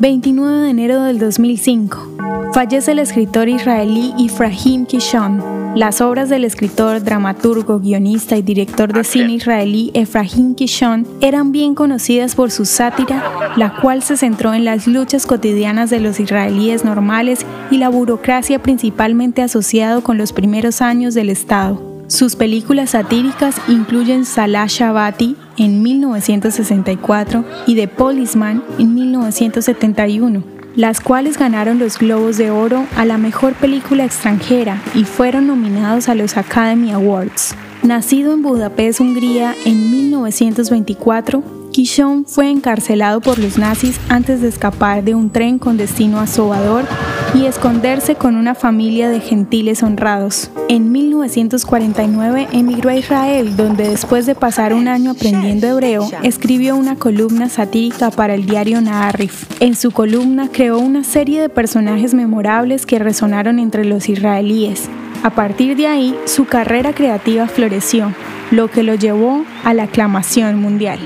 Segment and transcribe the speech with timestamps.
[0.00, 2.52] 29 de enero del 2005.
[2.52, 5.42] Fallece el escritor israelí Efraim Kishon.
[5.76, 11.74] Las obras del escritor, dramaturgo, guionista y director de cine israelí Efraim Kishon eran bien
[11.74, 16.84] conocidas por su sátira, la cual se centró en las luchas cotidianas de los israelíes
[16.84, 21.93] normales y la burocracia principalmente asociado con los primeros años del Estado.
[22.06, 31.38] Sus películas satíricas incluyen Salah Shabati en 1964 y The Policeman en 1971 las cuales
[31.38, 36.36] ganaron los Globos de Oro a la mejor película extranjera y fueron nominados a los
[36.36, 37.54] Academy Awards.
[37.82, 45.04] Nacido en Budapest, Hungría, en 1924, Kishon fue encarcelado por los nazis antes de escapar
[45.04, 46.84] de un tren con destino a Sobador
[47.34, 50.50] y esconderse con una familia de gentiles honrados.
[50.68, 56.96] En 1949 emigró a Israel, donde después de pasar un año aprendiendo hebreo, escribió una
[56.96, 59.46] columna satírica para el diario Naarif.
[59.60, 64.88] En su columna creó una serie de personajes memorables que resonaron entre los israelíes.
[65.24, 68.12] A partir de ahí, su carrera creativa floreció,
[68.50, 71.00] lo que lo llevó a la aclamación mundial.